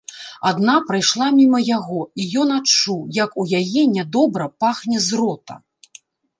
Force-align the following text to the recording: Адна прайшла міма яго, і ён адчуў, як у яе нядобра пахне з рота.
Адна 0.51 0.77
прайшла 0.87 1.27
міма 1.39 1.59
яго, 1.77 1.99
і 2.23 2.25
ён 2.45 2.55
адчуў, 2.57 2.99
як 3.21 3.37
у 3.45 3.47
яе 3.61 3.87
нядобра 3.95 4.51
пахне 4.65 4.97
з 5.09 5.25
рота. 5.25 5.55